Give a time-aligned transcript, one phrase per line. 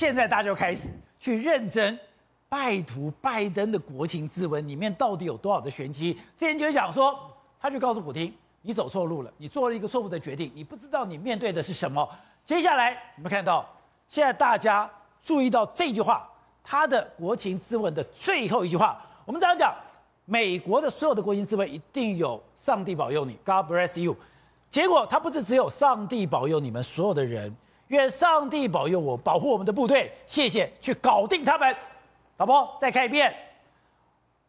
[0.00, 0.88] 现在大家就开始
[1.18, 1.98] 去认真
[2.48, 6.14] 拜读拜登的国情咨文，里面到底有多少的玄机？
[6.14, 7.14] 之前就想说，
[7.60, 8.32] 他就告诉普京，
[8.62, 12.08] 你走错路了，你做了一个错误的决定，你不知道你面对的是什么。
[12.46, 13.68] 接下来你们看到，
[14.08, 14.90] 现在大家
[15.22, 16.26] 注意到这句话，
[16.64, 19.76] 他的国情咨文的最后一句话，我们常常讲，
[20.24, 24.16] 美国的所有的国情咨文一定有上帝保佑你，God bless you。
[24.70, 27.54] 结果他不是只有上帝保佑你们所有的人，
[27.90, 31.74] 愿上帝保佑我，保护我们的部队，谢谢，去搞定他们。
[32.36, 33.34] 老婆，再看一遍，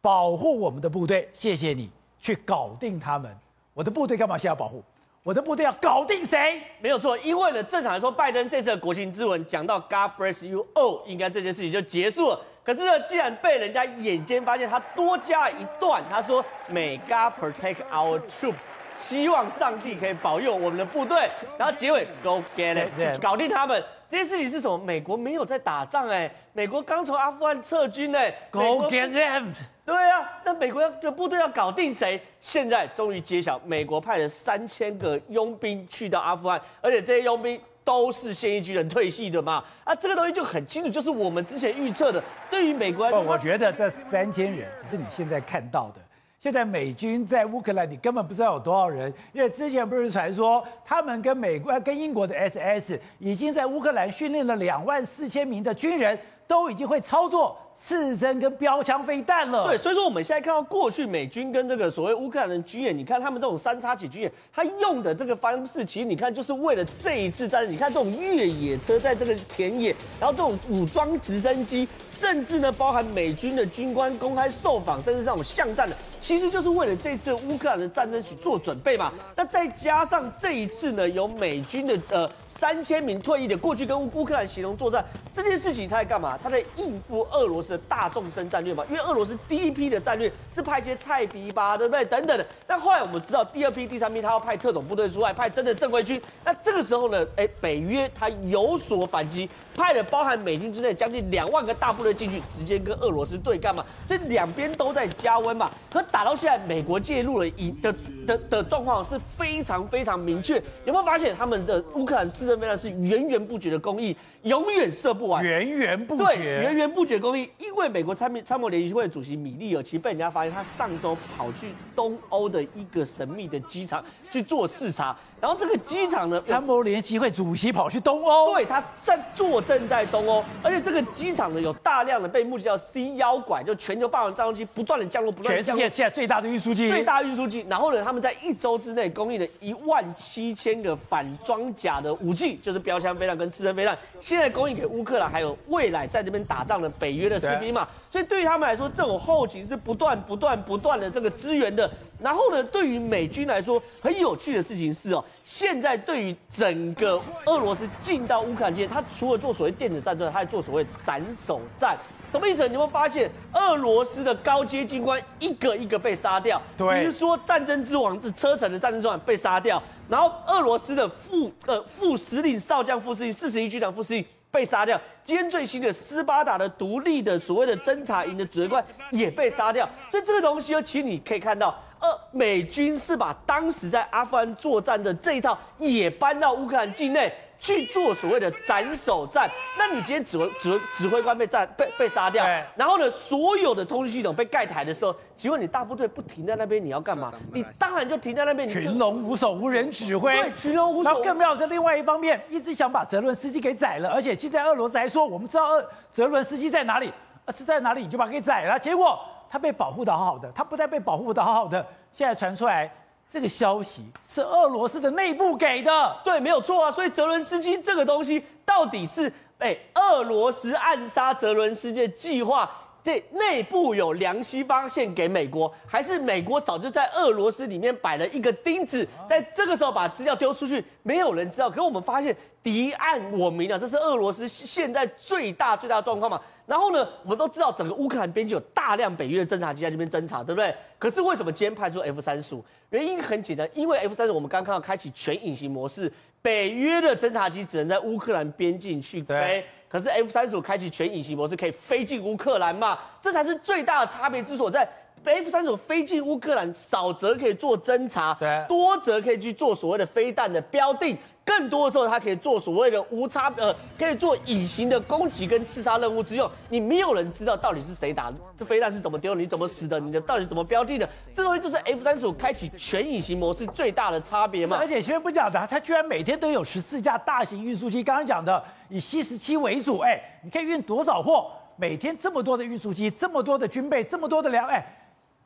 [0.00, 3.36] 保护我们的部队，谢谢你去搞定他们。
[3.74, 4.82] 我的部队干嘛需要保护？
[5.24, 6.62] 我的部队要搞定谁？
[6.80, 12.40] 没有错，因为呢，正常来说，拜登这次的国情咨文讲到 God bless you all，应该这件事情就结束了。
[12.64, 21.28] 可是呢，既然被人家眼尖发现，他多加了一段，他说 May God protect our troops，希望上帝可以保佑我们的部队。
[21.58, 23.82] 然后结尾 Go get it，搞定他们。
[24.08, 24.76] 这些事情是什么？
[24.76, 29.46] 美国没有在打仗哎，美国刚从阿富汗撤军哎，Go get them！
[29.86, 32.20] 对啊，那美国要的部队要搞定谁？
[32.38, 39.62] 现在终于揭晓，美国派了三千个佣兵去到阿富汗，而且这些佣兵都是现役军人退役的嘛。
[39.84, 42.22] 啊，这个东西就很清楚，就是我们之前预测的。
[42.50, 46.00] 对于美国来说，我觉得这三千人只是你现在看到的。
[46.40, 57.56] 现在美军在乌克兰，你根本不知道有多少人，因为之前不是传说他们跟美国、跟英国的 SS 已经在乌克兰训练了两万四千名的军人，都已经会操作。
[57.76, 67.72] 刺针跟标枪飞弹了，对，所以说我们现在看到过去美军跟这个所谓乌克兰的军演，你看他们这种三叉戟军演，他用的这个方式，其实你看就是为了这一次战争。
[67.72, 79.12] 你看这种越野车在这个田野，然后这种武装直升机，甚至呢包含美军的军官公开受访，甚至这种巷战的，其实就是为了这次乌克兰的战争去做准备嘛。
[79.34, 82.30] 那再加上这一次呢，有美军的呃。
[82.48, 86.38] 三千名退役的过去跟乌乌克兰协同作战这件事情，他在干嘛？
[86.40, 88.84] 他在应付俄罗斯的大纵深战略嘛？
[88.90, 92.04] 因为俄罗斯第一批的战略是派一些菜逼吧，对不对？
[92.04, 92.44] 等等的。
[92.66, 96.20] 但后来我们知道，第二批、第三批他要派特种部队出来，派真的正规军。
[96.44, 97.24] 那这个时候呢？
[97.36, 103.84] 哎，北约他有所反击，派了包含美军之内将近两万个大部队进去，直接跟俄罗斯对干嘛？
[104.06, 105.70] 这两边都在加温嘛。
[105.90, 107.94] 可打到现在，美国介入了，一的
[108.26, 110.56] 的的状况是非常非常明确。
[110.84, 112.28] 有没有发现他们的乌克兰？
[112.32, 117.48] 自身飞弹是源源不绝的工艺，永远射不完，源源不绝，源源不绝工艺。
[117.58, 125.16] 因为美国参参谋联席会主席米利尔，其实被人家发现，他上周跑去东欧的一个神秘的机场去做视察。
[125.40, 137.66] 然后这个机场呢，参谋联席会主席跑去东欧，对，他在坐镇在东欧，而且这个机场呢，有大量的被目击叫 C 幺拐，就全球霸王战斗机不断的降落，不断全世界现在最大的运输机，最大运输机。
[137.68, 147.86] 然后呢，他们在一周之内供应了一万七千个反装甲的武器，就是标枪飞弹跟刺针飞弹，现在供应给乌克兰，还有未来在这边打仗的北约的士兵嘛。
[148.10, 151.90] 所以对于他们来说，这种后勤是不断不断不断的这个支援的。
[152.20, 161.98] 然后呢，对于美军来说，很有趣的事情是哦，现在对于整个俄罗斯进到乌克兰境内，他除了做所谓电子战之外，他还做所谓斩首战。
[162.30, 162.66] 什么意思？
[162.68, 166.62] 你会发现，俄罗斯的高阶军官一个一个被杀掉？
[166.78, 179.88] 对，比如说战争之王，这车臣的战争之王被杀掉，然后俄罗斯的副呃副司令少将副司令四十一军长副司令被杀掉，今天最新的斯巴达的独立的所谓的侦察营的指挥官也被杀掉。
[180.10, 181.74] 所以这个东西呢，其实你可以看到。
[182.02, 187.32] 呃，美军是把当时在阿富汗作战的这一套也搬到乌克兰境内
[187.62, 189.48] 去做所谓的斩首战。
[189.78, 197.32] 那你今天指挥指挥指挥官被战被被杀掉，然后呢，所有的通讯系统被盖台的时候，请问你大部队不停在那边，你要干嘛？
[197.54, 198.68] 你当然就停在那边。
[198.68, 200.34] 群龙无首，无人指挥。
[200.42, 201.08] 对，群龙无首。
[201.08, 207.12] 然后更妙的是，另外一方面一直想把泽伦斯基给宰了，而且现在俄罗斯还说，我们知道俄泽伦斯基在哪里，
[207.54, 208.78] 是在哪里你就把他给宰了。
[208.78, 209.18] 结果。
[209.52, 212.90] 他被保护的好好的，他不但被保护的好好的，现在传出来
[213.30, 214.02] 这个消息
[214.32, 216.90] 是俄罗斯的内部给的，对，没有错啊。
[216.90, 222.70] 所以泽伦斯基这个东西到底是被俄罗斯暗杀泽伦斯基的计划？
[223.04, 231.68] 这内部有良西方献给美国，还是美国早就在俄罗斯里面摆了一个钉子，在这个时候把资料丢出去，没有人知道。
[231.68, 236.40] 可是我们发现敌暗我明了，这是俄罗斯现在最大最大的状况嘛。
[236.64, 240.72] 然后呢，我们都知道整个乌克兰边境有大量北约的侦察机在这边侦察，对不对？
[240.96, 242.64] 可是为什么今天派出 F 三十五？
[242.90, 246.10] 原因很简单，因为 F 三十五我们刚刚看到开启全隐形模式，
[246.40, 249.66] 北约的侦察机只能在乌克兰边境去飞。
[249.92, 252.98] 可是 F 三十五开启全隐形模式，可以飞进乌克兰嘛？
[253.20, 254.88] 这才是最大的差别之所在。
[255.22, 261.16] F 三十五飞进乌克兰，少则可以做侦察，对，多则可以去做所谓的飞弹的标定。
[261.44, 266.48] 更多的时候它可以做所谓的无差呃，可以做隐形的攻击跟刺杀任务之用。
[266.68, 271.08] 你没有人知道到底是谁打，这飞弹是怎么丢，你怎么死的，你的到底怎么标记的？
[271.34, 274.76] 这东西就是 F 三十五开启全隐形模式最大的差别嘛。
[274.78, 281.50] 而且前面不讲的，它居然每天都有十四架大型运输机，刚刚讲的以 C 十七为主，哎，你可以运多少货？
[281.76, 284.84] 每天这么多的运输机，这么多的军备，这么多的粮，哎。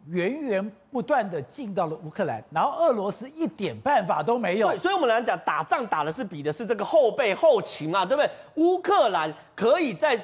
[0.08, 4.69] 源源不断的进到了乌克兰，然后俄罗斯一点办法都没有。
[4.69, 8.31] 对，所以我们来讲，打仗打的是比的是这个后备后勤啊，对不对？
[8.55, 10.19] 乌克兰可以在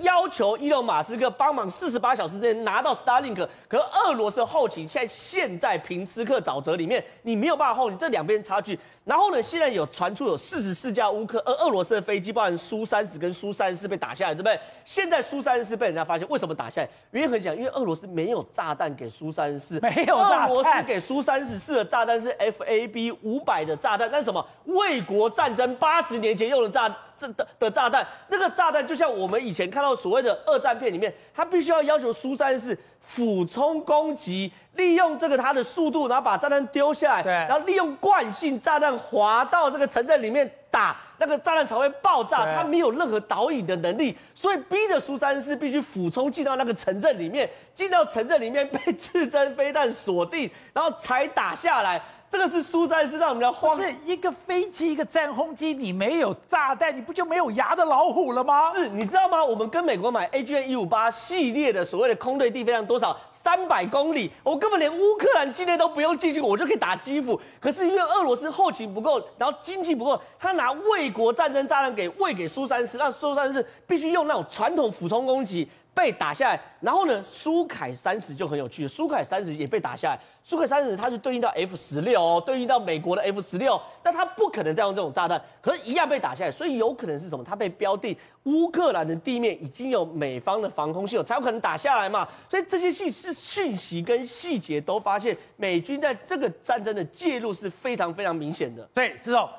[0.00, 8.76] 要求伊隆马斯克帮忙四十八小时之内拿到 Starlink，可俄罗斯的后勤现在陷在平斯克沼泽里面，你没有办法后勤，这两边差距。
[9.04, 14.58] 然后呢，现在有传出有四十四架乌克俄俄罗斯的飞机，包含苏三十跟苏三十四被打下来，对不对？
[14.84, 16.88] 现在苏三十四被人家发现，为什么打下来？
[17.12, 20.48] 原因很简单，因为俄罗斯没有炸弹给苏三十 四，没有炸弹。
[20.48, 24.44] 俄罗斯给苏三十四的炸弹是 FAB 五百的炸弹，那是什么？
[24.64, 34.52] 卫国战争八十年前用的炸这的的炸弹，那个炸弹就像我们以前看到所谓的二战片里面，他必须要要求苏三十四俯冲攻击。
[34.76, 42.46] 利用这个它的速度，然后把炸弹丢下来，对，然后利用惯性炸弹滑到这个城镇里面打，那个炸弹才会爆炸。
[42.54, 52.00] 它没有任何导引的能力，所以逼着苏三四必须俯冲进到那个城镇里面，进到城镇里面被刺针飞弹锁定，然后才打下来。
[52.30, 53.76] 这个是苏三四让我们要慌。
[53.80, 58.72] 是一个飞机，一个战轰机，你没有炸弹，你不就没有牙的老虎了吗？
[58.72, 59.44] 是，你知道吗？
[59.44, 63.16] 我们跟美国买 AGM 一五八系列的所谓的空对地飞量多少？
[63.32, 67.40] 三百公里，我根本连乌克兰境内都不用进去，我就可以打基辅。
[67.58, 75.68] 可是因为俄罗斯后勤不够，然后经济不够，他拿卫国战争炸弹给喂给苏三四，让苏三四必须用那种传统俯冲攻击。
[76.00, 80.18] 被打下来，然后呢，苏凯三十就很有趣，苏凯三十也被打下来。
[80.42, 86.50] 苏凯三十它是对应到 F 十六哦，对应到美国的 F 十六，但它不可能再用这种炸弹，可是，一样被打下来。
[86.50, 87.44] 所以有可能是什么？
[87.44, 92.26] 它被标定乌克兰的地面已经有美方的防空系统，才有可能打下来嘛。
[92.48, 98.82] 所以这些信是讯息跟细节都发现，美军在这个战争的介入是非常非常明显的。
[98.94, 99.50] 对，是哦。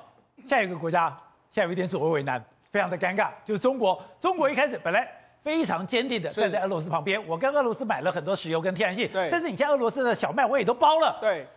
[0.47, 1.15] 下一个国家
[1.51, 4.01] 现在有一点是我为难，非常的尴尬，就是中国。
[4.19, 5.07] 中国一开始本来。
[5.43, 11.47] 非常坚定的站在俄罗斯旁边，我跟俄罗斯买了很多石油跟天然气，对，甚至你像俄罗斯的小麦我也都包了，对，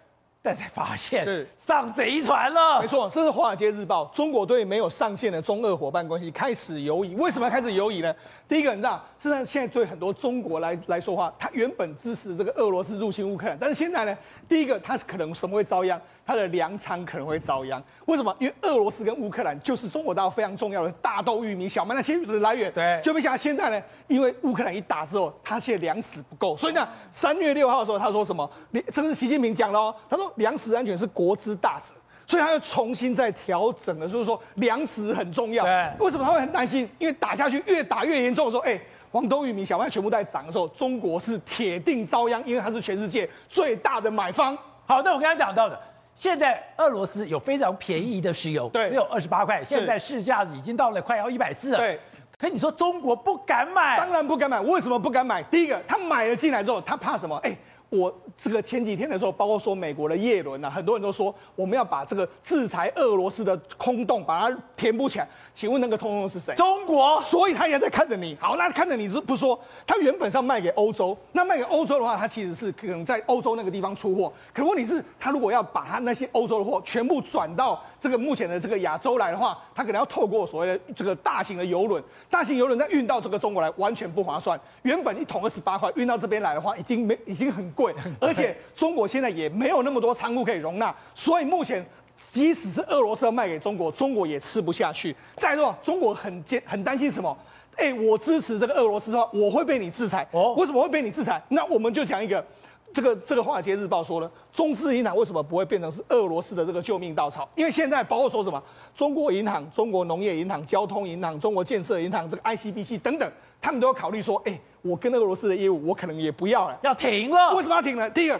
[0.41, 1.47] 但才发现是。
[1.67, 8.15] 上贼船了，没错，这是《华尔街日报》，中国对没有上线的中俄伙伴关系开始犹疑，为什么要开始犹疑呢？
[8.47, 14.17] 第一个，你知道，事实上现在对很多中国来来说话，他原本支持这个俄罗斯入侵乌克兰，但是现在呢，
[14.47, 16.01] 第一个他是可能什么会遭殃？
[16.27, 17.83] 他的粮仓可能会遭殃。
[18.07, 18.35] 为什么？
[18.39, 22.73] 因为俄罗斯跟乌克兰就是中国大陆非常重要的大豆、玉米、小麦那些的来源。
[22.73, 28.49] 对，就没想到现在呢，因为乌克兰一打之后，他现在粮食不够，所以呢，三月六号的时候，他说什么？
[28.71, 31.95] 你这个是习近平讲的哦，他说粮食安全是国之大者。
[32.27, 35.63] 所以他又重新再调整了，就是说粮食很重要。
[35.99, 36.89] 为什么他会很担心？
[36.99, 38.81] 因为打下去越打越严重的时候，哎，
[39.13, 44.57] 黄豆、玉米、小麦全部在涨的时候，中国是铁定遭殃，因为它是全世界最大的买方。
[44.87, 45.79] 好，那我刚才讲到的，
[46.15, 51.79] 现在俄罗斯有非常便宜的石油，对，只有二十八块，现在市价已经到了快要一百四了。
[51.79, 51.99] 对，
[52.39, 53.97] 可你说中国不敢买？
[53.97, 54.61] 当然不敢买。
[54.61, 55.43] 为什么不敢买？
[55.45, 57.37] 第一个，他买了进来之后，他怕什么？
[57.39, 57.57] 哎。
[57.95, 65.29] 我这个前几天的时候，包括说美国的叶伦啊，很多人都说我们要把这个制裁俄罗斯的空洞把它填补起来。
[65.53, 66.53] 请问那个空洞是谁？
[66.55, 67.21] 中国。
[67.23, 68.37] 所以他也在看着你。
[68.41, 74.33] 好，那看着你是不说，他原本是要卖给欧洲，那卖给欧洲的话，他其实是可能在欧洲那个地方出货。
[74.53, 84.59] 可问题是，他如果要把他那些欧洲的货全部转到这个目前的这个亚洲来的话，他可能要透过所谓的这个大型的游轮，大型游轮再运到这个中国来，完全不划算。
[84.83, 87.84] 原本一桶二十八块，运到这边来的话，已经没已经很贵。
[88.21, 91.85] 而且中国现在也没有那么多仓库可以容纳，所以目前
[92.31, 95.15] 即使是俄罗斯要卖给中国，中国也吃不下去。
[95.37, 97.37] 再说，中国很坚很担心什么？
[97.77, 100.25] 哎，我支持这个俄罗斯的话，我会被你制裁。
[100.31, 101.43] 哦，为什么会被你制裁？
[101.49, 102.45] 那我们就讲一个，
[102.93, 107.49] 这个这个《华尔街日报》说了，中资银行为什么不会变成是俄罗斯的这个救命稻草？
[107.57, 108.63] 因为现在包括说什么，
[108.95, 113.29] 中国银行、中国农业银行、交通银行、中国建设银行、这个 ICBC 等等。
[113.65, 117.55] 他们都要考虑说，哎，我跟那个俄罗斯的业务，我可能也不要了，要停了。
[117.57, 118.11] 为什么要停呢？
[118.11, 118.39] 第一个，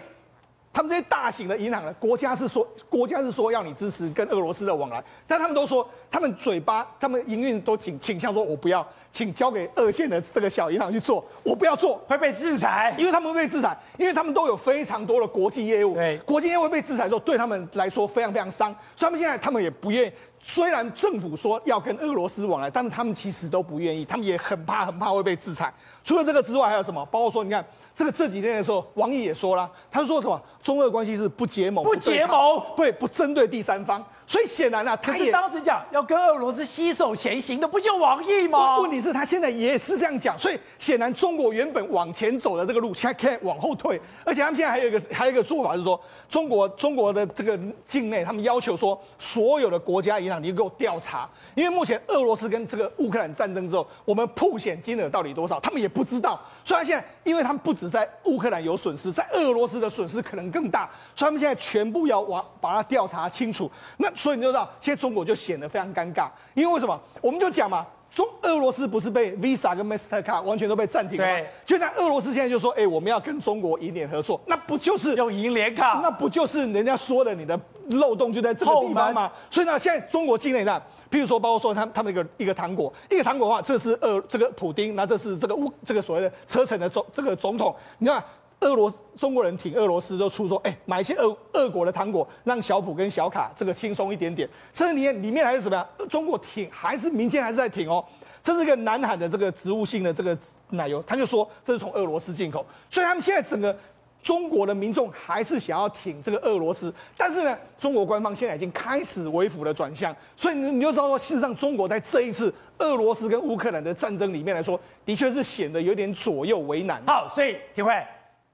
[0.75, 20.11] 他们这些大型的银行呢，国家是说，国家是说要你支持跟俄罗斯的往来，但他们都说，他们嘴巴，他们营运都倾倾向说，我不要，请交给二线的这个小银行去做，我不要做，会被制裁，因为他们会被制裁，因为他们都有非常多的国际业务，对，国际业务会被制裁之后，对他们来说非常非常伤，所以他们现在他们也不愿意。
[20.47, 25.73] 虽然政府说要跟俄罗斯往来，但是他们其实都不愿意，他们也很怕，很怕会被制裁。
[26.03, 27.03] 除了这个之外，还有什么？
[27.05, 27.65] 包括说，你看
[27.95, 30.39] 这个这几天的时候，王毅也说了，他说什么？
[30.61, 34.05] 中俄关系是不结盟、不结盟，对，不针对第三方。
[34.27, 38.79] 所以显然啊，他是当时讲要跟俄罗斯携手前行的，不就王毅吗？
[38.79, 44.01] 问题是，他现在也是这样讲，所以显然中国原本往前走的这个路，现在 可以往后退。
[44.23, 56.41] 而且他们现在还有一个还有一个做法是说，中国中国的这个境内，他们要求说，所有的国家银行你给我调查，因为目前俄罗斯跟这个乌克兰战争之后，我们破险金额到底多少，他们也不知道。
[56.63, 63.69] 所以他现在，因为他们不止在乌克兰有损失，在俄罗斯的损失可能更大，所以他们现在全部要往把它调查清楚。
[63.97, 66.99] 那所以你就知道，现在中国就显得非常尴尬，因为为什么？
[67.21, 71.45] 我们就讲嘛，中俄罗斯不是被 Visa 跟 Mastercard 完全都被暂停了。
[71.65, 75.99] 就像俄罗斯现在就说，哎，我们要跟中国银联合作，那不就是用银联卡？
[76.01, 79.31] 那不就是人家说的你的漏洞就在这个地方吗？
[79.51, 80.81] 所以呢，现在中国境内呢。
[81.11, 87.73] 譬如说，包括说他们他们一个一个糖果，一个糖果的话，这是俄这个普丁，那这是这个乌这个所谓的车臣的总这个总统。
[87.99, 88.21] 你看，
[88.61, 94.49] 俄罗斯中国人挺俄罗斯，都出说，哎，买一些俄俄国的糖果，让小普跟小卡这个轻松一点点。
[94.73, 96.07] 甚至里面里面还是什么样？
[96.09, 98.03] 中国挺还是民间还是在挺哦。
[98.41, 100.37] 这是一个南韩的这个植物性的这个
[100.69, 103.75] 奶油，他就说这是从俄罗斯进口，所以他们现在整个。
[104.23, 116.99] 中国的民众还是想要挺这个俄罗斯，但是呢，中国官方现在已经开始微幅的转向，所以你你就知道说，事实上中国在这一次俄罗斯跟乌克兰的战争里面来说，的确是显得有点左右为难。
[117.05, 117.91] 好，所以廷辉，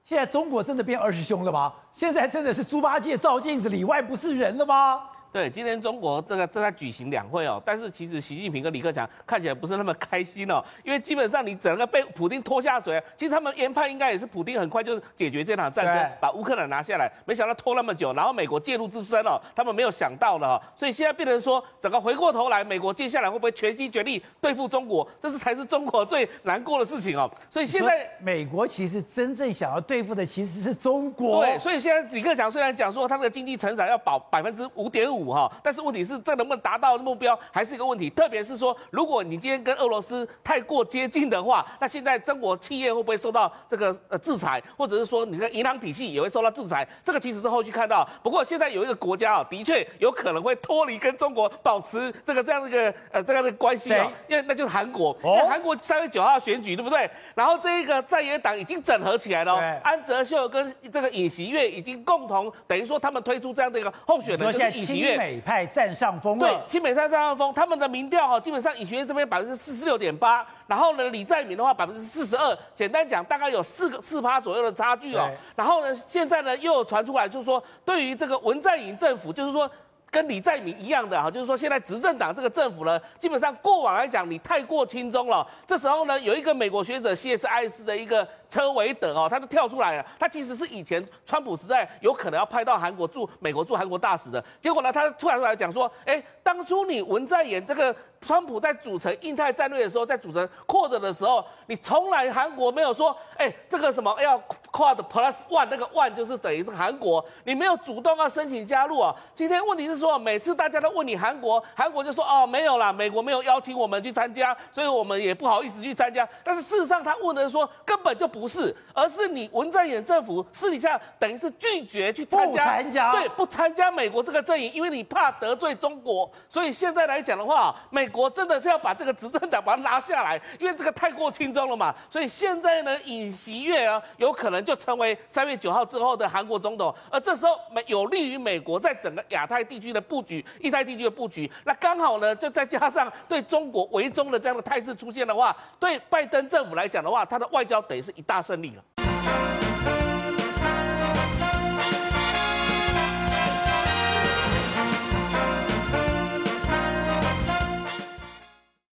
[0.04, 1.72] 现在中国真的变二师兄了吗？
[1.92, 5.00] 现在真的是猪八戒照镜子，里外不是人了吗？
[5.32, 27.30] 对，今天中国这个正在举行两会哦，但是其实习近平跟李克强看起来不是那么开心哦， 因为基本上你整个被普京拖下水，其实他们研判应该也是普京很快就解决这场战争，把乌克兰拿下来，没想到拖那么久，然后美国介入自身哦，他们没有想到的哦，所以现在变成说，整个回过头来，美国接下来会不会全心全力对付中国，这是才是中国最难过的事情哦。
[27.48, 35.21] 所以现在美国其实真正想要对付的其实是中国，对，所以现在李克强虽然讲说他的经济成长要保百分之五点五。
[35.30, 46.86] 哈，但是问题是这能不能达到目标还是一个问题，特别是说，如果你今天跟俄罗斯太过接近的话，那现在中国企业会不会受到这个呃制裁，或者是说你的银行体系也会受到制裁？
[47.04, 48.08] 这个其实是后续看到。
[48.22, 55.16] 不过现在有一个国家啊，的确有可能会脱离跟中国保持这个这样的一个呃这样的关系啊，因为那就是韩国。
[55.24, 57.10] 因为韩国三月九号选举对不对？
[57.34, 65.11] 然后这一个在野党已经整合起来了，安哲秀跟这个尹锡悦已经共同等于说他们推出这样的一个候选人，就是尹锡悦。
[65.12, 75.28] 亲美派占上风了，对，亲美派占上风，他们的民调哈，基本上尹学院这边百分之四十六点八，然后呢，李在明的话百分之四十二，简单讲，大概有四个四趴左右的差距哦。
[75.56, 79.70] 然后呢，现在呢又有传出来，就是说对于这个文在寅政府，就是说。
[80.12, 85.44] 跟李在明一样的哈，就是说现在执政党这个政府呢，基本上过往来讲你太过轻中了。
[85.66, 90.06] 这时候呢，有一个美国学者谢斯艾斯的一个车维德哦，他就跳出来了。
[90.18, 97.94] 他其实是以前川普时代有可能要派到韩国驻美国驻韩国大使的，结果呢，他突然出来讲说，哎，当初你文在寅这个。
[98.24, 109.12] 川普在组成印太战略的时候，在组成 QUAD 的时候，你从来韩国没有说，哎，这个什么要 QUAD Plus One，那个 One 就是等于是韩国，你没有主动要申请加入啊。
[109.34, 116.28] 今天问题是说，每次大家都问你韩国，韩国就说哦没有啦，美国没有邀请我们去参加，所以我们也不好意思去参加。
[116.44, 128.12] 但是事实上，他问的是说根本就不是，而是你文在寅政府私底下等于是拒绝去参加，参加，对，不参加美国这个阵营，因为你怕得罪中国，所以现在来讲的话，美。
[128.12, 131.94] 国真的是要把这个执政党把它拉下来，因为这个太过轻松了嘛。
[132.10, 136.94] 所以现在呢，尹锡悦啊，有可能就成为三月九号之后的韩国总统。
[137.10, 141.50] 而这时候美有利于美国在整个亚太地区的布局、印太地区的布局。
[141.64, 149.01] 那刚好呢，就再加上对中国围中的这样的态势出现的话，对拜登政府来讲的话，他的外交等于是一大胜利了。